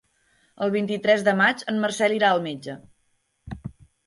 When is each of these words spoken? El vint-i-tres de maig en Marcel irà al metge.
El 0.67 0.71
vint-i-tres 0.75 1.25
de 1.27 1.35
maig 1.41 1.61
en 1.73 1.77
Marcel 1.83 2.17
irà 2.17 2.33
al 2.37 2.43
metge. 2.47 2.77